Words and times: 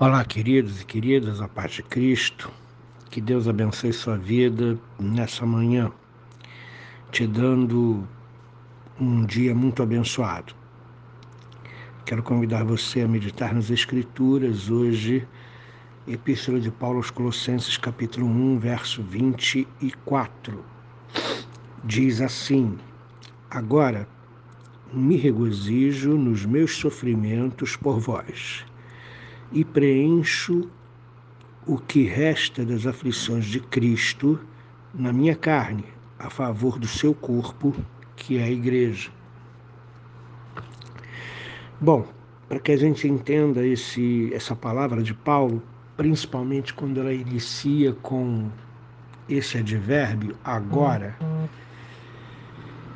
Olá, 0.00 0.24
queridos 0.24 0.80
e 0.80 0.86
queridas, 0.86 1.40
a 1.42 1.46
paz 1.46 1.72
de 1.72 1.82
Cristo. 1.82 2.50
Que 3.10 3.20
Deus 3.20 3.46
abençoe 3.46 3.92
sua 3.92 4.16
vida 4.16 4.76
nessa 4.98 5.44
manhã, 5.44 5.92
te 7.12 7.26
dando 7.26 8.08
um 8.98 9.24
dia 9.26 9.54
muito 9.54 9.82
abençoado. 9.82 10.54
Quero 12.06 12.22
convidar 12.22 12.64
você 12.64 13.02
a 13.02 13.06
meditar 13.06 13.54
nas 13.54 13.70
Escrituras 13.70 14.70
hoje, 14.70 15.28
Epístola 16.08 16.58
de 16.58 16.70
Paulo 16.70 16.96
aos 16.96 17.10
Colossenses, 17.10 17.76
capítulo 17.76 18.26
1, 18.26 18.58
verso 18.58 19.02
24. 19.02 20.64
Diz 21.84 22.20
assim: 22.22 22.78
Agora 23.50 24.08
me 24.90 25.16
regozijo 25.16 26.16
nos 26.16 26.46
meus 26.46 26.76
sofrimentos 26.76 27.76
por 27.76 28.00
vós 28.00 28.64
e 29.52 29.64
preencho 29.64 30.68
o 31.66 31.78
que 31.78 32.04
resta 32.04 32.64
das 32.64 32.86
aflições 32.86 33.44
de 33.44 33.60
Cristo 33.60 34.40
na 34.94 35.12
minha 35.12 35.36
carne, 35.36 35.84
a 36.18 36.28
favor 36.28 36.78
do 36.78 36.86
seu 36.86 37.14
corpo, 37.14 37.74
que 38.16 38.38
é 38.38 38.44
a 38.44 38.50
igreja. 38.50 39.10
Bom, 41.80 42.06
para 42.48 42.58
que 42.58 42.72
a 42.72 42.76
gente 42.76 43.06
entenda 43.08 43.64
esse, 43.66 44.32
essa 44.34 44.54
palavra 44.54 45.02
de 45.02 45.14
Paulo, 45.14 45.62
principalmente 45.96 46.74
quando 46.74 47.00
ela 47.00 47.12
inicia 47.12 47.92
com 48.02 48.50
esse 49.28 49.58
advérbio, 49.58 50.36
agora, 50.44 51.16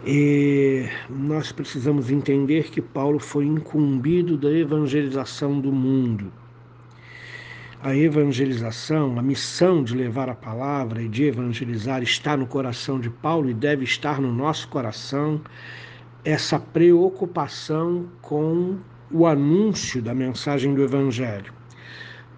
e 0.04 0.88
nós 1.08 1.50
precisamos 1.52 2.10
entender 2.10 2.70
que 2.70 2.80
Paulo 2.80 3.18
foi 3.18 3.44
incumbido 3.44 4.36
da 4.36 4.50
evangelização 4.50 5.60
do 5.60 5.72
mundo 5.72 6.30
a 7.86 7.94
evangelização, 7.94 9.16
a 9.16 9.22
missão 9.22 9.84
de 9.84 9.94
levar 9.94 10.28
a 10.28 10.34
palavra 10.34 11.00
e 11.00 11.08
de 11.08 11.22
evangelizar 11.22 12.02
está 12.02 12.36
no 12.36 12.44
coração 12.44 12.98
de 12.98 13.08
Paulo 13.08 13.48
e 13.48 13.54
deve 13.54 13.84
estar 13.84 14.20
no 14.20 14.32
nosso 14.32 14.66
coração 14.66 15.40
essa 16.24 16.58
preocupação 16.58 18.08
com 18.20 18.76
o 19.08 19.24
anúncio 19.24 20.02
da 20.02 20.12
mensagem 20.12 20.74
do 20.74 20.82
Evangelho. 20.82 21.52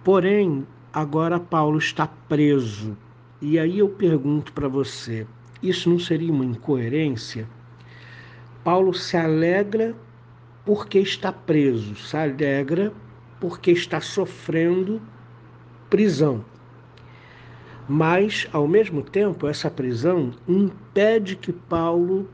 Porém, 0.05 0.67
agora 0.93 1.41
Paulo 1.41 1.79
está 1.79 2.07
preso. 2.07 2.95
E 3.41 3.59
aí 3.59 3.79
eu 3.79 3.89
pergunto 3.89 4.53
para 4.53 4.69
você: 4.69 5.27
isso 5.63 5.89
não 5.89 5.99
seria 5.99 6.31
uma 6.31 6.45
incoerência? 6.45 7.49
Paulo 8.63 8.93
se 8.93 9.17
alegra 9.17 9.97
porque 10.67 10.99
está 10.99 11.33
preso, 11.33 11.97
se 11.97 12.15
alegra 12.15 12.93
porque 13.41 13.71
está 13.71 13.99
sofrendo 13.99 15.01
prisão. 15.89 16.45
Mas, 17.89 18.47
ao 18.53 18.69
mesmo 18.69 19.03
tempo, 19.03 19.47
essa 19.47 19.71
prisão 19.71 20.33
impede 20.47 21.37
que 21.37 21.53
Paulo 21.53 22.29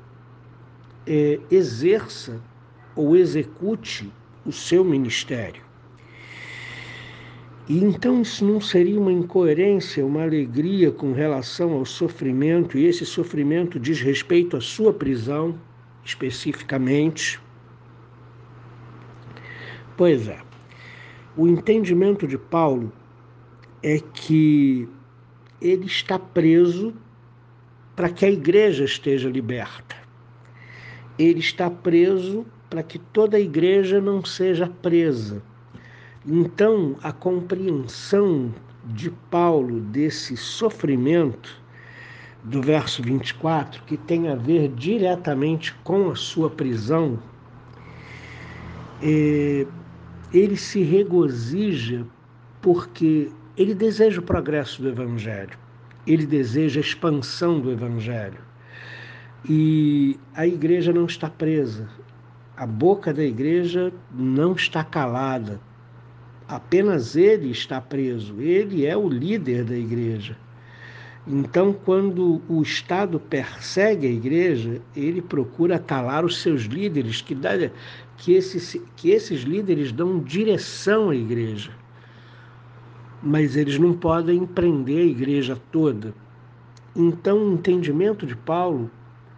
é, 1.06 1.38
exerça 1.50 2.40
ou 2.96 3.16
execute 3.16 4.12
o 4.44 4.52
seu 4.52 4.84
ministério. 4.84 5.62
E 7.66 7.82
então 7.82 8.20
isso 8.20 8.44
não 8.44 8.60
seria 8.60 9.00
uma 9.00 9.12
incoerência, 9.12 10.04
uma 10.04 10.22
alegria 10.22 10.90
com 10.90 11.12
relação 11.12 11.72
ao 11.72 11.86
sofrimento, 11.86 12.76
e 12.76 12.84
esse 12.84 13.06
sofrimento 13.06 13.80
diz 13.80 14.00
respeito 14.00 14.56
à 14.56 14.60
sua 14.60 14.92
prisão, 14.92 15.58
especificamente? 16.04 17.40
Pois 19.96 20.28
é, 20.28 20.38
o 21.36 21.48
entendimento 21.48 22.26
de 22.26 22.36
Paulo 22.36 22.92
é 23.84 24.00
que 24.00 24.88
ele 25.60 25.84
está 25.84 26.18
preso 26.18 26.94
para 27.94 28.08
que 28.08 28.24
a 28.24 28.30
igreja 28.30 28.82
esteja 28.82 29.28
liberta. 29.28 29.94
Ele 31.18 31.40
está 31.40 31.68
preso 31.68 32.46
para 32.70 32.82
que 32.82 32.98
toda 32.98 33.36
a 33.36 33.40
igreja 33.40 34.00
não 34.00 34.24
seja 34.24 34.66
presa. 34.66 35.42
Então, 36.26 36.96
a 37.02 37.12
compreensão 37.12 38.54
de 38.86 39.10
Paulo 39.30 39.80
desse 39.80 40.34
sofrimento, 40.34 41.62
do 42.42 42.62
verso 42.62 43.02
24, 43.02 43.82
que 43.84 43.98
tem 43.98 44.28
a 44.28 44.34
ver 44.34 44.68
diretamente 44.68 45.74
com 45.84 46.10
a 46.10 46.16
sua 46.16 46.48
prisão, 46.48 47.18
é, 49.02 49.66
ele 50.32 50.56
se 50.56 50.82
regozija 50.82 52.06
porque 52.62 53.30
ele 53.56 53.74
deseja 53.74 54.20
o 54.20 54.24
progresso 54.24 54.82
do 54.82 54.88
Evangelho, 54.88 55.56
ele 56.06 56.26
deseja 56.26 56.80
a 56.80 56.82
expansão 56.82 57.60
do 57.60 57.70
Evangelho. 57.70 58.38
E 59.48 60.18
a 60.34 60.46
igreja 60.46 60.92
não 60.92 61.04
está 61.04 61.30
presa, 61.30 61.88
a 62.56 62.66
boca 62.66 63.12
da 63.12 63.22
igreja 63.22 63.92
não 64.12 64.54
está 64.54 64.82
calada, 64.82 65.60
apenas 66.48 67.14
ele 67.14 67.50
está 67.50 67.80
preso, 67.80 68.40
ele 68.40 68.86
é 68.86 68.96
o 68.96 69.08
líder 69.08 69.64
da 69.64 69.76
igreja. 69.76 70.36
Então, 71.26 71.72
quando 71.72 72.42
o 72.48 72.60
Estado 72.60 73.18
persegue 73.18 74.06
a 74.06 74.10
igreja, 74.10 74.82
ele 74.94 75.22
procura 75.22 75.78
calar 75.78 76.24
os 76.24 76.42
seus 76.42 76.62
líderes, 76.62 77.22
que, 77.22 77.34
dá, 77.34 77.52
que, 78.18 78.34
esses, 78.34 78.78
que 78.96 79.10
esses 79.10 79.42
líderes 79.42 79.90
dão 79.90 80.18
direção 80.18 81.10
à 81.10 81.16
igreja 81.16 81.70
mas 83.24 83.56
eles 83.56 83.78
não 83.78 83.94
podem 83.94 84.46
prender 84.46 84.98
a 84.98 85.10
igreja 85.10 85.58
toda. 85.72 86.14
Então, 86.94 87.38
o 87.38 87.54
entendimento 87.54 88.26
de 88.26 88.36
Paulo 88.36 88.90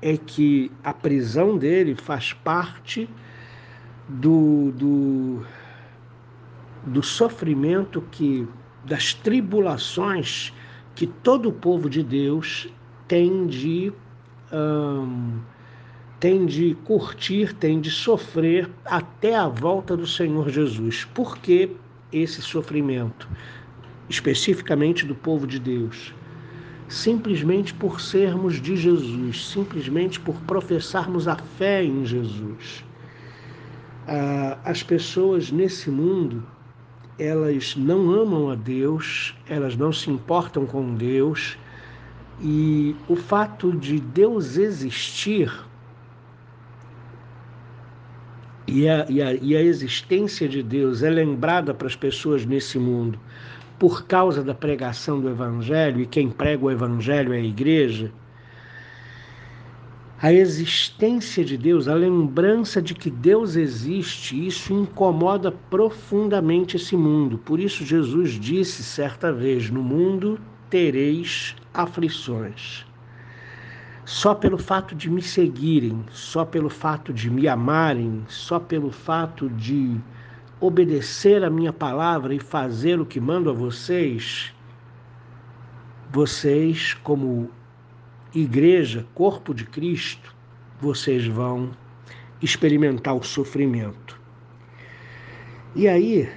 é 0.03 0.17
que 0.17 0.71
a 0.83 0.93
prisão 0.93 1.57
dele 1.57 1.95
faz 1.95 2.33
parte 2.33 3.09
do, 4.09 4.73
do, 4.73 5.43
do 6.85 7.03
sofrimento 7.03 8.03
que 8.11 8.47
das 8.85 9.15
tribulações 9.15 10.53
que 10.95 11.07
todo 11.07 11.49
o 11.49 11.53
povo 11.53 11.89
de 11.91 12.03
Deus 12.03 12.69
tem 13.07 13.47
de 13.47 13.93
tem 16.21 16.47
de 16.47 16.75
curtir, 16.85 17.53
tem 17.53 17.81
de 17.81 17.91
sofrer 17.91 18.71
até 18.85 19.35
a 19.35 19.49
volta 19.49 19.97
do 19.97 20.07
Senhor 20.07 20.49
Jesus. 20.49 21.05
Por 21.05 21.37
que 21.37 21.77
esse 22.13 22.41
sofrimento? 22.41 23.29
Especificamente 24.09 25.05
do 25.05 25.15
povo 25.15 25.47
de 25.47 25.59
Deus, 25.59 26.15
simplesmente 26.89 27.75
por 27.75 28.01
sermos 28.01 28.61
de 28.61 28.77
Jesus, 28.77 29.47
simplesmente 29.47 30.21
por 30.21 30.37
professarmos 30.43 31.27
a 31.27 31.37
fé 31.37 31.85
em 31.85 32.05
Jesus. 32.05 32.85
Ah, 34.07 34.59
as 34.65 34.83
pessoas 34.83 35.51
nesse 35.51 35.91
mundo, 35.91 36.45
elas 37.19 37.75
não 37.77 38.11
amam 38.11 38.51
a 38.51 38.55
Deus, 38.55 39.35
elas 39.49 39.77
não 39.77 39.93
se 39.93 40.11
importam 40.11 40.65
com 40.67 40.95
Deus, 40.95 41.59
e 42.41 42.95
o 43.09 43.17
fato 43.17 43.73
de 43.73 43.99
Deus 43.99 44.57
existir 44.57 45.51
e 48.67 48.89
a, 48.89 49.07
e 49.09 49.23
a, 49.23 49.33
e 49.35 49.57
a 49.57 49.63
existência 49.63 50.49
de 50.49 50.63
Deus 50.63 51.03
é 51.03 51.09
lembrada 51.09 51.73
para 51.73 51.87
as 51.87 51.95
pessoas 51.95 52.45
nesse 52.45 52.79
mundo 52.79 53.19
por 53.79 54.07
causa 54.07 54.43
da 54.43 54.55
pregação 54.55 55.21
do 55.21 55.29
Evangelho, 55.29 56.01
e 56.01 56.07
quem 56.07 56.31
prega 56.31 56.65
o 56.65 56.71
Evangelho 56.71 57.33
é 57.33 57.39
a 57.39 57.45
igreja, 57.45 58.13
a 60.21 60.33
existência 60.33 61.45
de 61.45 61.59
Deus, 61.59 61.89
a 61.89 61.95
lembrança 61.95 62.81
de 62.81 62.95
que 62.95 63.11
Deus 63.11 63.55
existe, 63.55 64.47
isso 64.47 64.73
incomoda 64.73 65.53
profundamente 65.53 66.77
esse 66.77 66.97
mundo. 66.97 67.37
Por 67.37 67.61
isso, 67.61 67.85
Jesus 67.85 68.31
disse 68.31 68.83
certa 68.83 69.31
vez: 69.31 69.69
No 69.69 69.83
mundo 69.83 70.41
tereis 70.71 71.55
aflições. 71.73 72.87
Só 74.07 74.35
pelo 74.35 74.57
fato 74.57 74.95
de 74.95 75.11
me 75.11 75.21
seguirem, 75.21 76.03
só 76.11 76.47
pelo 76.47 76.71
fato 76.71 77.13
de 77.13 77.29
me 77.29 77.47
amarem, 77.47 78.23
só 78.27 78.59
pelo 78.59 78.91
fato 78.91 79.51
de 79.51 80.01
obedecer 80.61 81.45
a 81.45 81.51
minha 81.51 81.73
palavra 81.73 82.35
e 82.35 82.41
fazer 82.41 83.01
o 83.01 83.07
que 83.07 83.21
mando 83.21 83.51
a 83.51 83.53
vocês, 83.53 84.53
vocês, 86.11 86.95
como 86.95 87.51
igreja, 88.35 89.07
corpo 89.15 89.53
de 89.53 89.65
Cristo, 89.65 90.35
vocês 90.81 91.27
vão 91.27 91.71
experimentar 92.41 93.15
o 93.15 93.23
sofrimento. 93.23 94.19
E 95.75 95.89
aí, 95.89 96.29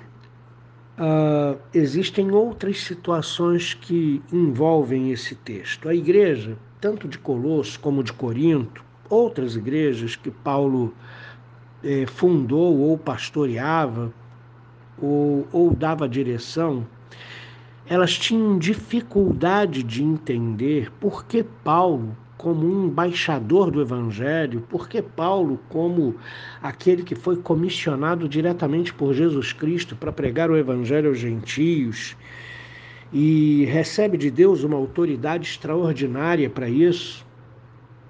uh, 0.98 1.58
existem 1.74 2.32
outras 2.32 2.82
situações 2.82 3.74
que 3.74 4.22
envolvem 4.32 5.12
esse 5.12 5.36
texto. 5.36 5.88
A 5.88 5.96
igreja, 5.96 6.58
tanto 6.82 7.08
de 7.08 7.18
Colosso 7.18 7.80
como 7.80 8.04
de 8.04 8.12
Corinto, 8.12 8.84
outras 9.10 9.56
igrejas 9.56 10.16
que 10.16 10.30
Paulo 10.30 10.94
eh, 11.84 12.06
fundou 12.06 12.78
ou 12.80 12.98
pastoreava, 12.98 14.14
ou, 15.02 15.48
ou 15.52 15.74
dava 15.74 16.08
direção, 16.08 16.86
elas 17.88 18.18
tinham 18.18 18.58
dificuldade 18.60 19.82
de 19.82 20.04
entender 20.04 20.92
por 21.00 21.26
que 21.26 21.44
Paulo, 21.44 22.16
como 22.38 22.66
um 22.66 22.86
embaixador 22.86 23.72
do 23.72 23.82
Evangelho, 23.82 24.62
por 24.70 24.88
que 24.88 25.02
Paulo, 25.02 25.60
como 25.70 26.16
aquele 26.62 27.04
que 27.04 27.16
foi 27.16 27.36
comissionado 27.38 28.30
diretamente 28.30 28.94
por 28.94 29.14
Jesus 29.14 29.52
Cristo 29.52 29.96
para 29.96 30.12
pregar 30.12 30.52
o 30.52 30.58
Evangelho 30.58 31.10
aos 31.10 31.18
gentios 31.18 32.16
e 33.12 33.66
recebe 33.66 34.18
de 34.18 34.30
Deus 34.30 34.64
uma 34.64 34.78
autoridade 34.78 35.50
extraordinária 35.50 36.50
para 36.50 36.70
isso, 36.70 37.26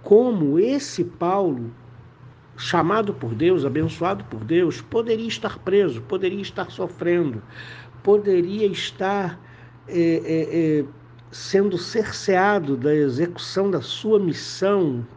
como 0.03 0.59
esse 0.59 1.03
Paulo, 1.05 1.71
chamado 2.59 3.13
por 3.13 3.33
Deus, 3.33 3.65
abençoado 3.65 4.25
por 4.25 4.43
Deus, 4.43 4.81
poderia 4.81 5.27
estar 5.27 5.57
preso, 5.59 6.01
poderia 6.01 6.41
estar 6.41 6.69
sofrendo, 6.69 7.41
poderia 8.03 8.67
estar 8.67 9.39
é, 9.87 9.97
é, 9.97 10.79
é, 10.81 10.85
sendo 11.31 11.77
cerceado 11.77 12.75
da 12.75 12.93
execução 12.93 13.71
da 13.71 13.81
sua 13.81 14.19
missão 14.19 15.07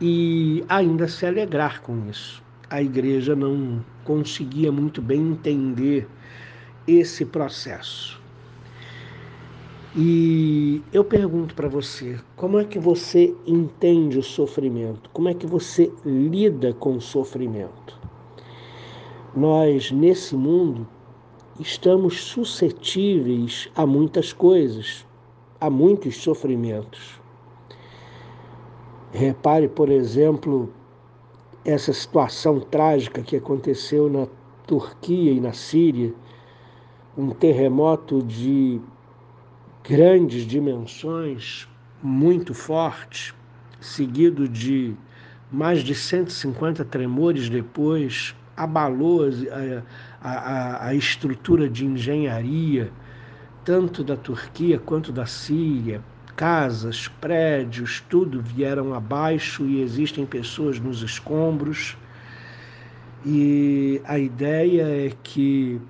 e 0.00 0.64
ainda 0.68 1.08
se 1.08 1.26
alegrar 1.26 1.82
com 1.82 2.08
isso. 2.08 2.40
A 2.70 2.80
igreja 2.80 3.34
não 3.34 3.84
conseguia 4.04 4.70
muito 4.70 5.02
bem 5.02 5.32
entender 5.32 6.06
esse 6.86 7.24
processo. 7.24 8.22
E 9.98 10.82
eu 10.92 11.02
pergunto 11.02 11.54
para 11.54 11.70
você, 11.70 12.20
como 12.36 12.58
é 12.58 12.66
que 12.66 12.78
você 12.78 13.34
entende 13.46 14.18
o 14.18 14.22
sofrimento? 14.22 15.08
Como 15.08 15.26
é 15.26 15.32
que 15.32 15.46
você 15.46 15.90
lida 16.04 16.74
com 16.74 16.96
o 16.96 17.00
sofrimento? 17.00 17.98
Nós, 19.34 19.90
nesse 19.90 20.36
mundo, 20.36 20.86
estamos 21.58 22.22
suscetíveis 22.24 23.70
a 23.74 23.86
muitas 23.86 24.34
coisas, 24.34 25.06
a 25.58 25.70
muitos 25.70 26.18
sofrimentos. 26.18 27.18
Repare, 29.12 29.66
por 29.66 29.88
exemplo, 29.88 30.70
essa 31.64 31.94
situação 31.94 32.60
trágica 32.60 33.22
que 33.22 33.36
aconteceu 33.36 34.10
na 34.10 34.26
Turquia 34.66 35.32
e 35.32 35.40
na 35.40 35.54
Síria, 35.54 36.12
um 37.16 37.30
terremoto 37.30 38.22
de 38.22 38.78
grandes 39.88 40.44
dimensões, 40.44 41.68
muito 42.02 42.52
forte, 42.52 43.32
seguido 43.80 44.48
de 44.48 44.96
mais 45.50 45.84
de 45.84 45.94
150 45.94 46.84
tremores 46.84 47.48
depois, 47.48 48.34
abalou 48.56 49.20
a, 49.22 49.82
a, 50.20 50.86
a 50.88 50.94
estrutura 50.94 51.68
de 51.68 51.86
engenharia, 51.86 52.90
tanto 53.64 54.02
da 54.02 54.16
Turquia 54.16 54.76
quanto 54.78 55.12
da 55.12 55.24
Síria. 55.24 56.02
Casas, 56.34 57.06
prédios, 57.20 58.02
tudo 58.08 58.42
vieram 58.42 58.92
abaixo 58.92 59.64
e 59.66 59.80
existem 59.80 60.26
pessoas 60.26 60.80
nos 60.80 61.00
escombros. 61.02 61.96
E 63.24 64.02
a 64.04 64.18
ideia 64.18 65.06
é 65.06 65.12
que, 65.22 65.80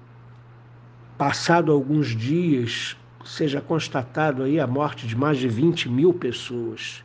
passado 1.19 1.73
alguns 1.73 2.09
dias, 2.09 2.97
seja 3.27 3.61
constatado 3.61 4.45
aí 4.45 4.61
a 4.61 4.67
morte 4.67 5.07
de 5.07 5.17
mais 5.17 5.39
de 5.39 5.49
20 5.49 5.89
mil 5.89 6.15
pessoas. 6.15 7.05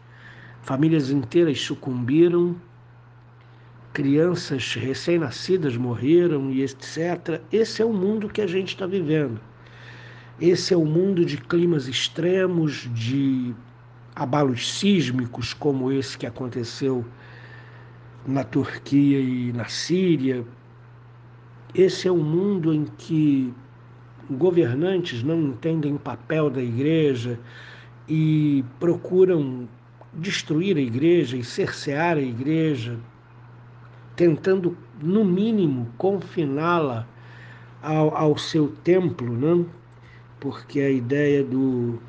Famílias 0.61 1.09
inteiras 1.09 1.59
sucumbiram 1.59 2.55
crianças 3.93 4.73
recém-nascidas 4.75 5.75
morreram 5.75 6.49
e 6.51 6.61
etc. 6.61 7.41
Esse 7.51 7.81
é 7.81 7.85
o 7.85 7.91
mundo 7.91 8.29
que 8.29 8.41
a 8.41 8.47
gente 8.47 8.69
está 8.69 8.85
vivendo. 8.85 9.39
Esse 10.39 10.73
é 10.73 10.77
o 10.77 10.85
mundo 10.85 11.25
de 11.25 11.37
climas 11.37 11.87
extremos, 11.87 12.89
de 12.93 13.53
abalos 14.15 14.79
sísmicos, 14.79 15.53
como 15.53 15.91
esse 15.91 16.17
que 16.17 16.25
aconteceu 16.25 17.05
na 18.25 18.43
Turquia 18.43 19.19
e 19.19 19.51
na 19.53 19.65
Síria. 19.65 20.45
Esse 21.75 22.07
é 22.07 22.11
um 22.11 22.23
mundo 22.23 22.73
em 22.73 22.85
que 22.85 23.53
governantes 24.37 25.23
não 25.23 25.41
entendem 25.41 25.95
o 25.95 25.99
papel 25.99 26.49
da 26.49 26.61
igreja 26.61 27.39
e 28.07 28.63
procuram 28.79 29.67
destruir 30.13 30.77
a 30.77 30.81
igreja 30.81 31.37
e 31.37 31.43
cercear 31.43 32.17
a 32.17 32.21
igreja 32.21 32.97
tentando, 34.15 34.77
no 35.01 35.23
mínimo, 35.23 35.87
confiná-la 35.97 37.07
ao, 37.81 38.15
ao, 38.15 38.37
seu 38.37 38.67
templo, 38.83 39.33
né? 39.35 39.65
porque 40.39 40.79
a 40.79 40.89
ideia, 40.89 41.43
do, 41.43 41.99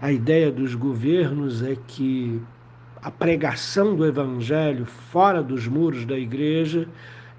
a 0.00 0.12
ideia 0.12 0.50
dos 0.50 0.74
governos 0.74 1.62
é 1.62 1.76
que 1.86 2.40
a 3.02 3.10
pregação 3.10 3.96
do 3.96 4.04
evangelho 4.04 4.84
fora 4.84 5.42
dos 5.42 5.66
muros 5.66 6.04
da 6.04 6.18
igreja, 6.18 6.88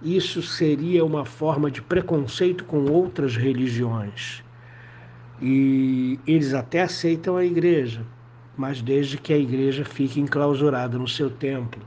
isso 0.04 0.42
seria 0.42 1.06
uma 1.06 1.24
forma 1.24 1.72
de 1.72 1.82
preconceito 1.82 2.66
com 2.66 2.92
outras 2.92 3.38
religiões. 3.38 4.44
E 5.42 6.20
eles 6.28 6.54
até 6.54 6.82
aceitam 6.82 7.38
a 7.38 7.46
igreja, 7.46 8.06
mas 8.58 8.82
desde 8.82 9.18
que 9.18 9.34
a 9.34 9.38
igreja 9.38 9.86
fique 9.86 10.20
enclausurada 10.20 10.98
no 10.98 11.08
seu 11.08 11.30
templo. 11.30 11.82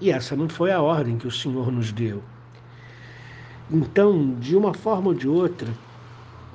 E 0.00 0.10
essa 0.10 0.36
não 0.36 0.48
foi 0.48 0.72
a 0.72 0.80
ordem 0.80 1.16
que 1.16 1.26
o 1.26 1.30
Senhor 1.30 1.70
nos 1.72 1.92
deu. 1.92 2.22
Então, 3.70 4.34
de 4.40 4.56
uma 4.56 4.74
forma 4.74 5.08
ou 5.08 5.14
de 5.14 5.28
outra, 5.28 5.68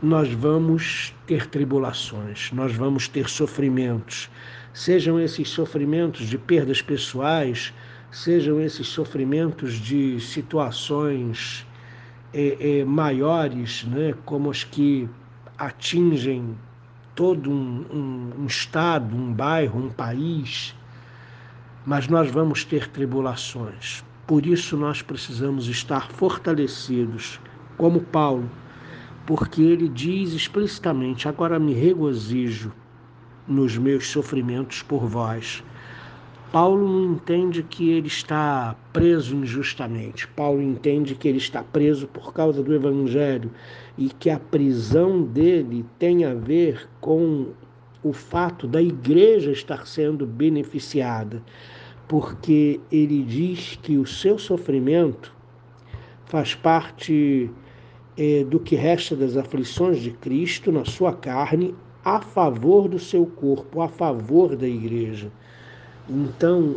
nós 0.02 0.32
vamos 0.34 1.14
ter 1.26 1.48
tribulações, 1.48 2.52
nós 2.52 2.76
vamos 2.76 3.08
ter 3.08 3.30
sofrimentos, 3.30 4.30
sejam 4.74 5.20
esses 5.20 5.48
sofrimentos 5.50 6.28
de 6.28 6.38
perdas 6.38 6.82
pessoais, 6.82 7.74
sejam 8.14 8.62
esses 8.62 8.88
sofrimentos 8.88 9.74
de 9.74 10.20
situações 10.22 11.68
é, 12.34 12.80
é, 12.80 12.86
maiores, 12.86 13.84
né, 13.84 14.14
como 14.26 14.50
as 14.50 14.64
que 14.64 15.10
atingem 15.58 16.56
todo 17.16 17.52
um, 17.52 17.86
um, 17.92 18.44
um 18.44 18.46
estado, 18.46 19.16
um 19.16 19.34
bairro, 19.34 19.80
um 19.80 19.90
país 19.90 20.74
mas 21.86 22.08
nós 22.08 22.32
vamos 22.32 22.64
ter 22.64 22.88
tribulações. 22.88 24.04
Por 24.26 24.46
isso 24.46 24.78
nós 24.78 25.02
precisamos 25.02 25.68
estar 25.68 26.10
fortalecidos, 26.12 27.40
como 27.78 28.02
Paulo, 28.02 28.50
porque 29.26 29.62
ele 29.62 29.90
diz 29.90 30.32
explicitamente: 30.32 31.28
Agora 31.28 31.60
me 31.60 31.74
regozijo 31.74 32.72
nos 33.48 33.78
meus 33.78 34.08
sofrimentos 34.08 34.82
por 34.82 35.06
vós. 35.06 35.64
Paulo 36.54 36.88
não 36.88 37.16
entende 37.16 37.64
que 37.64 37.90
ele 37.90 38.06
está 38.06 38.76
preso 38.94 39.36
injustamente. 39.36 40.28
Paulo 40.28 40.62
entende 40.62 41.16
que 41.16 41.28
ele 41.28 41.40
está 41.40 41.64
preso 41.64 42.08
por 42.08 42.32
causa 42.32 42.62
do 42.62 42.76
Evangelho 42.76 43.50
e 43.98 44.10
que 44.10 44.30
a 44.30 44.38
prisão 44.38 45.24
dele 45.24 45.84
tem 45.98 46.24
a 46.24 46.36
ver 46.36 46.88
com 47.02 47.54
o 48.04 48.14
fato 48.14 48.68
da 48.68 48.80
igreja 48.80 49.50
estar 49.50 49.88
sendo 49.88 50.28
beneficiada, 50.28 51.42
porque 52.08 52.80
ele 52.92 53.24
diz 53.24 53.80
que 53.82 53.98
o 53.98 54.06
seu 54.06 54.38
sofrimento 54.38 55.36
faz 56.28 56.54
parte 56.54 57.50
é, 58.16 58.44
do 58.44 58.60
que 58.60 58.76
resta 58.76 59.16
das 59.16 59.36
aflições 59.38 60.00
de 60.00 60.12
Cristo 60.12 60.72
na 60.72 60.86
sua 60.86 61.14
carne 61.14 61.74
a 62.06 62.22
favor 62.22 62.88
do 62.88 63.00
seu 63.00 63.26
corpo, 63.26 63.82
a 63.82 63.88
favor 63.88 64.56
da 64.56 64.68
igreja. 64.68 65.32
Então, 66.10 66.76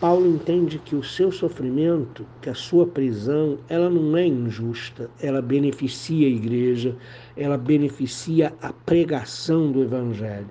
Paulo 0.00 0.26
entende 0.26 0.78
que 0.78 0.94
o 0.96 1.02
seu 1.02 1.30
sofrimento, 1.30 2.26
que 2.40 2.50
a 2.50 2.54
sua 2.54 2.86
prisão, 2.86 3.58
ela 3.68 3.88
não 3.88 4.16
é 4.16 4.26
injusta, 4.26 5.10
ela 5.20 5.42
beneficia 5.42 6.26
a 6.26 6.30
igreja, 6.30 6.96
ela 7.36 7.56
beneficia 7.56 8.52
a 8.60 8.72
pregação 8.72 9.70
do 9.70 9.82
evangelho. 9.82 10.50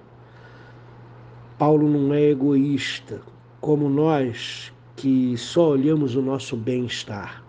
Paulo 1.57 1.89
não 1.89 2.13
é 2.13 2.29
egoísta, 2.29 3.21
como 3.59 3.89
nós 3.89 4.73
que 4.95 5.37
só 5.37 5.69
olhamos 5.69 6.15
o 6.15 6.21
nosso 6.21 6.55
bem-estar. 6.57 7.43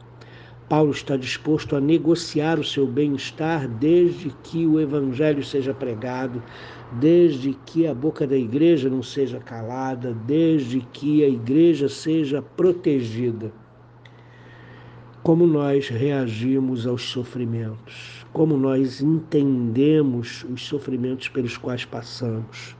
Paulo 0.68 0.90
está 0.90 1.16
disposto 1.16 1.76
a 1.76 1.80
negociar 1.80 2.58
o 2.58 2.64
seu 2.64 2.86
bem-estar 2.86 3.68
desde 3.68 4.30
que 4.42 4.66
o 4.66 4.80
evangelho 4.80 5.44
seja 5.44 5.74
pregado, 5.74 6.42
desde 6.98 7.54
que 7.66 7.86
a 7.86 7.94
boca 7.94 8.26
da 8.26 8.36
igreja 8.36 8.90
não 8.90 9.02
seja 9.02 9.38
calada, 9.38 10.14
desde 10.26 10.80
que 10.80 11.24
a 11.24 11.28
igreja 11.28 11.88
seja 11.88 12.42
protegida. 12.42 13.52
Como 15.22 15.46
nós 15.46 15.88
reagimos 15.88 16.86
aos 16.86 17.02
sofrimentos, 17.02 18.26
como 18.32 18.56
nós 18.56 19.00
entendemos 19.00 20.44
os 20.52 20.66
sofrimentos 20.66 21.28
pelos 21.28 21.56
quais 21.56 21.84
passamos. 21.84 22.76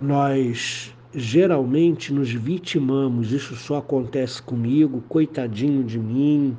Nós 0.00 0.94
geralmente 1.14 2.12
nos 2.12 2.32
vitimamos, 2.32 3.32
isso 3.32 3.54
só 3.54 3.78
acontece 3.78 4.42
comigo, 4.42 5.04
coitadinho 5.08 5.84
de 5.84 5.98
mim, 5.98 6.56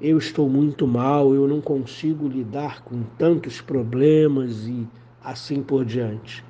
eu 0.00 0.18
estou 0.18 0.48
muito 0.48 0.86
mal, 0.86 1.34
eu 1.34 1.46
não 1.46 1.60
consigo 1.60 2.28
lidar 2.28 2.82
com 2.82 3.02
tantos 3.18 3.60
problemas 3.60 4.66
e 4.66 4.86
assim 5.24 5.62
por 5.62 5.84
diante. 5.84 6.44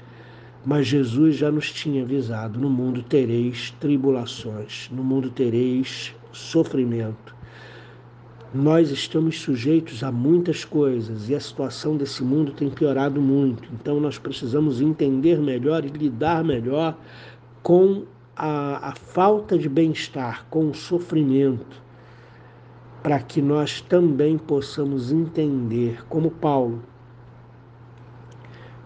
Mas 0.65 0.87
Jesus 0.87 1.37
já 1.37 1.51
nos 1.51 1.71
tinha 1.73 2.03
avisado: 2.03 2.59
no 2.59 2.71
mundo 2.71 3.03
tereis 3.03 3.71
tribulações, 3.79 4.89
no 4.91 5.05
mundo 5.05 5.31
tereis 5.31 6.15
sofrimento. 6.33 7.35
Nós 8.53 8.91
estamos 8.91 9.41
sujeitos 9.41 10.05
a 10.05 10.13
muitas 10.13 10.65
coisas 10.65 11.29
e 11.29 11.35
a 11.35 11.41
situação 11.41 11.97
desse 11.97 12.23
mundo 12.23 12.53
tem 12.53 12.71
piorado 12.71 13.21
muito. 13.21 13.69
Então 13.73 13.99
nós 13.99 14.17
precisamos 14.17 14.81
entender 14.81 15.41
melhor 15.41 15.85
e 15.85 15.89
lidar 15.89 16.45
melhor 16.45 16.97
com 17.63 18.05
a, 18.37 18.91
a 18.91 18.95
falta 18.95 19.59
de 19.59 19.69
bem-estar, 19.69 20.47
com 20.51 20.71
o 20.71 20.75
sofrimento, 20.75 21.83
para 23.03 23.19
que 23.21 23.43
nós 23.43 23.81
também 23.81 24.39
possamos 24.39 25.13
entender, 25.13 26.05
como 26.09 26.31
Paulo, 26.31 26.83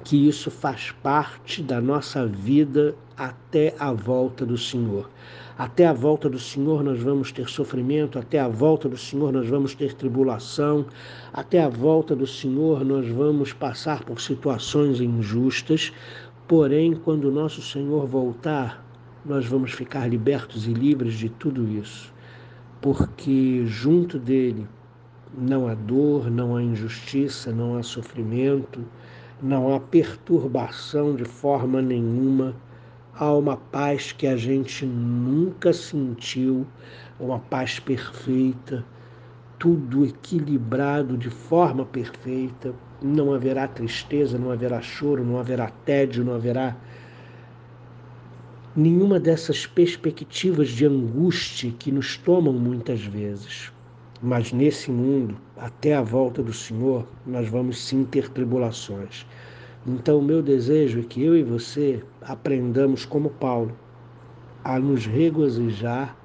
que 0.08 0.26
isso 0.26 0.50
faz 0.50 0.90
parte 1.02 1.62
da 1.62 1.82
nossa 1.82 2.26
vida 2.26 2.94
até 3.14 3.74
a 3.78 3.92
volta 3.92 4.46
do 4.46 4.56
Senhor. 4.56 5.10
Até 5.58 5.86
a 5.86 5.92
volta 5.92 6.30
do 6.30 6.38
Senhor 6.38 6.82
nós 6.82 6.98
vamos 6.98 7.30
ter 7.30 7.46
sofrimento, 7.46 8.18
até 8.18 8.40
a 8.40 8.48
volta 8.48 8.88
do 8.88 8.96
Senhor 8.96 9.30
nós 9.30 9.46
vamos 9.46 9.74
ter 9.74 9.92
tribulação, 9.92 10.86
até 11.30 11.62
a 11.62 11.68
volta 11.68 12.16
do 12.16 12.26
Senhor 12.26 12.86
nós 12.86 13.06
vamos 13.06 13.52
passar 13.52 14.02
por 14.02 14.18
situações 14.18 14.98
injustas. 14.98 15.92
Porém, 16.46 16.94
quando 16.94 17.26
o 17.26 17.30
nosso 17.30 17.60
Senhor 17.60 18.06
voltar, 18.06 18.82
nós 19.26 19.44
vamos 19.44 19.72
ficar 19.72 20.08
libertos 20.08 20.66
e 20.66 20.72
livres 20.72 21.18
de 21.18 21.28
tudo 21.28 21.68
isso, 21.68 22.14
porque 22.80 23.62
junto 23.66 24.18
dele 24.18 24.66
não 25.36 25.68
há 25.68 25.74
dor, 25.74 26.30
não 26.30 26.56
há 26.56 26.62
injustiça, 26.62 27.52
não 27.52 27.76
há 27.76 27.82
sofrimento 27.82 28.82
não 29.42 29.74
há 29.74 29.78
perturbação 29.78 31.14
de 31.14 31.24
forma 31.24 31.80
nenhuma, 31.80 32.56
há 33.14 33.32
uma 33.32 33.56
paz 33.56 34.12
que 34.12 34.26
a 34.26 34.36
gente 34.36 34.84
nunca 34.84 35.72
sentiu, 35.72 36.66
uma 37.20 37.38
paz 37.38 37.78
perfeita, 37.78 38.84
tudo 39.58 40.04
equilibrado 40.04 41.16
de 41.16 41.30
forma 41.30 41.84
perfeita, 41.84 42.74
não 43.02 43.32
haverá 43.32 43.68
tristeza, 43.68 44.38
não 44.38 44.50
haverá 44.50 44.80
choro, 44.80 45.24
não 45.24 45.38
haverá 45.38 45.70
tédio, 45.84 46.24
não 46.24 46.34
haverá 46.34 46.76
nenhuma 48.74 49.18
dessas 49.18 49.66
perspectivas 49.66 50.68
de 50.68 50.86
angústia 50.86 51.72
que 51.78 51.90
nos 51.90 52.16
tomam 52.16 52.52
muitas 52.52 53.00
vezes. 53.00 53.72
Mas 54.20 54.52
nesse 54.52 54.90
mundo, 54.90 55.36
até 55.56 55.94
a 55.94 56.02
volta 56.02 56.42
do 56.42 56.52
Senhor, 56.52 57.06
nós 57.24 57.48
vamos 57.48 57.78
sim 57.78 58.04
ter 58.04 58.28
tribulações. 58.28 59.24
Então, 59.86 60.18
o 60.18 60.22
meu 60.22 60.42
desejo 60.42 61.00
é 61.00 61.02
que 61.02 61.22
eu 61.22 61.36
e 61.36 61.42
você 61.44 62.02
aprendamos, 62.20 63.04
como 63.04 63.30
Paulo, 63.30 63.76
a 64.64 64.78
nos 64.78 65.06
regozijar, 65.06 66.16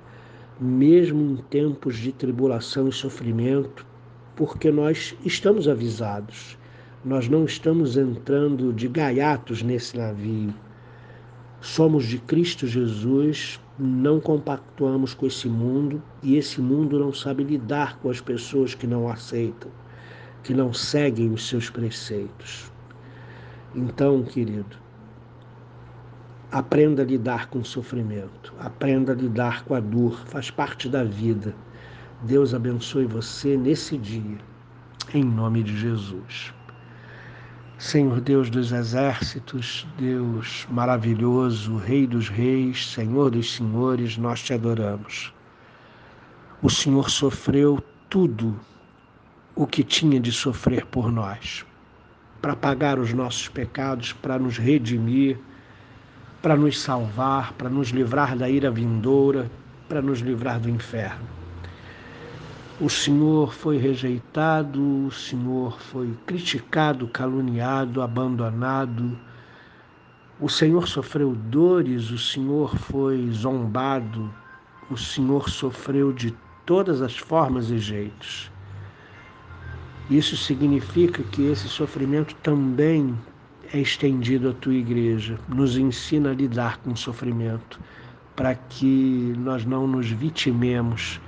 mesmo 0.59 1.21
em 1.21 1.35
tempos 1.37 1.97
de 1.97 2.11
tribulação 2.11 2.87
e 2.87 2.91
sofrimento, 2.91 3.85
porque 4.35 4.71
nós 4.71 5.15
estamos 5.23 5.67
avisados. 5.67 6.57
Nós 7.05 7.29
não 7.29 7.45
estamos 7.45 7.95
entrando 7.95 8.73
de 8.73 8.87
gaiatos 8.87 9.61
nesse 9.61 9.97
navio. 9.97 10.53
Somos 11.63 12.03
de 12.03 12.17
Cristo 12.17 12.67
Jesus 12.67 13.57
não 13.79 14.19
compactuamos 14.19 15.13
com 15.13 15.25
esse 15.25 15.47
mundo 15.47 16.03
e 16.21 16.35
esse 16.35 16.59
mundo 16.59 16.99
não 16.99 17.13
sabe 17.13 17.41
lidar 17.41 17.97
com 17.99 18.09
as 18.09 18.19
pessoas 18.19 18.75
que 18.75 18.85
não 18.85 19.07
aceitam, 19.07 19.71
que 20.43 20.53
não 20.53 20.73
seguem 20.73 21.31
os 21.31 21.47
seus 21.47 21.69
preceitos. 21.69 22.69
Então, 23.73 24.23
querido, 24.23 24.75
aprenda 26.51 27.01
a 27.01 27.05
lidar 27.05 27.47
com 27.47 27.59
o 27.59 27.65
sofrimento, 27.65 28.53
aprenda 28.59 29.13
a 29.13 29.15
lidar 29.15 29.63
com 29.63 29.73
a 29.73 29.79
dor, 29.79 30.19
faz 30.25 30.51
parte 30.51 30.89
da 30.89 31.05
vida. 31.05 31.55
Deus 32.23 32.53
abençoe 32.53 33.05
você 33.05 33.55
nesse 33.55 33.97
dia, 33.97 34.37
em 35.13 35.23
nome 35.23 35.63
de 35.63 35.77
Jesus. 35.77 36.53
Senhor 37.83 38.21
Deus 38.21 38.49
dos 38.49 38.71
exércitos, 38.71 39.85
Deus 39.97 40.65
maravilhoso, 40.71 41.75
Rei 41.75 42.07
dos 42.07 42.29
reis, 42.29 42.87
Senhor 42.87 43.29
dos 43.29 43.55
senhores, 43.55 44.17
nós 44.17 44.41
te 44.41 44.53
adoramos. 44.53 45.33
O 46.61 46.69
Senhor 46.69 47.09
sofreu 47.09 47.83
tudo 48.09 48.57
o 49.53 49.67
que 49.67 49.83
tinha 49.83 50.17
de 50.17 50.31
sofrer 50.31 50.85
por 50.85 51.11
nós, 51.11 51.65
para 52.41 52.55
pagar 52.55 52.99
os 52.99 53.11
nossos 53.11 53.49
pecados, 53.49 54.13
para 54.13 54.39
nos 54.39 54.57
redimir, 54.57 55.37
para 56.41 56.55
nos 56.55 56.79
salvar, 56.79 57.51
para 57.51 57.69
nos 57.69 57.89
livrar 57.89 58.37
da 58.37 58.49
ira 58.49 58.71
vindoura, 58.71 59.51
para 59.89 60.01
nos 60.01 60.19
livrar 60.19 60.57
do 60.57 60.69
inferno. 60.69 61.42
O 62.81 62.89
Senhor 62.89 63.53
foi 63.53 63.77
rejeitado, 63.77 65.05
o 65.05 65.11
Senhor 65.11 65.79
foi 65.79 66.11
criticado, 66.25 67.07
caluniado, 67.07 68.01
abandonado. 68.01 69.15
O 70.39 70.49
Senhor 70.49 70.87
sofreu 70.87 71.35
dores, 71.35 72.09
o 72.09 72.17
Senhor 72.17 72.75
foi 72.75 73.29
zombado, 73.31 74.33
o 74.89 74.97
Senhor 74.97 75.49
sofreu 75.49 76.11
de 76.11 76.33
todas 76.65 77.03
as 77.03 77.15
formas 77.15 77.69
e 77.69 77.77
jeitos. 77.77 78.51
Isso 80.09 80.35
significa 80.35 81.21
que 81.21 81.43
esse 81.43 81.69
sofrimento 81.69 82.33
também 82.41 83.15
é 83.71 83.79
estendido 83.79 84.49
à 84.49 84.53
tua 84.53 84.73
igreja, 84.73 85.39
nos 85.47 85.77
ensina 85.77 86.31
a 86.31 86.33
lidar 86.33 86.79
com 86.79 86.93
o 86.93 86.97
sofrimento, 86.97 87.79
para 88.35 88.55
que 88.55 89.35
nós 89.37 89.63
não 89.63 89.85
nos 89.85 90.09
vitimemos 90.09 91.21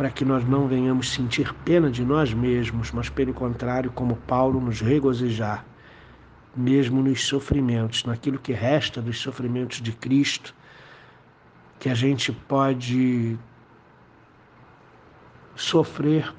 para 0.00 0.08
que 0.08 0.24
nós 0.24 0.48
não 0.48 0.66
venhamos 0.66 1.12
sentir 1.12 1.52
pena 1.56 1.90
de 1.90 2.02
nós 2.02 2.32
mesmos, 2.32 2.90
mas 2.90 3.10
pelo 3.10 3.34
contrário, 3.34 3.92
como 3.92 4.16
Paulo, 4.16 4.58
nos 4.58 4.80
regozijar, 4.80 5.62
mesmo 6.56 7.02
nos 7.02 7.26
sofrimentos, 7.26 8.06
naquilo 8.06 8.38
que 8.38 8.54
resta 8.54 9.02
dos 9.02 9.20
sofrimentos 9.20 9.82
de 9.82 9.92
Cristo, 9.92 10.54
que 11.78 11.90
a 11.90 11.94
gente 11.94 12.32
pode 12.32 13.38
sofrer 15.54 16.32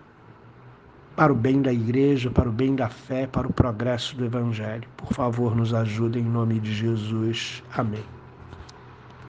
para 1.15 1.31
o 1.31 1.35
bem 1.35 1.61
da 1.61 1.71
igreja, 1.71 2.31
para 2.31 2.49
o 2.49 2.51
bem 2.51 2.73
da 2.73 2.89
fé, 2.89 3.27
para 3.27 3.47
o 3.47 3.53
progresso 3.53 4.15
do 4.15 4.25
Evangelho. 4.25 4.89
Por 4.97 5.13
favor, 5.13 5.55
nos 5.55 5.71
ajude 5.71 6.17
em 6.17 6.25
nome 6.25 6.59
de 6.59 6.73
Jesus. 6.73 7.61
Amém. 7.71 8.20